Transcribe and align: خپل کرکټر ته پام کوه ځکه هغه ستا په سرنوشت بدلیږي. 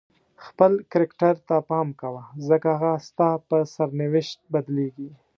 خپل 0.45 0.71
کرکټر 0.91 1.35
ته 1.47 1.55
پام 1.69 1.87
کوه 2.01 2.23
ځکه 2.49 2.69
هغه 2.81 2.93
ستا 3.07 3.29
په 3.47 3.57
سرنوشت 3.73 4.39
بدلیږي. 4.53 5.09